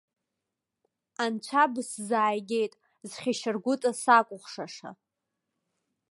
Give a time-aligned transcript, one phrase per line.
[1.23, 2.73] Анцәа бысзааигеит,
[3.09, 4.89] зхьышьаргәыҵа сакәыхшаша.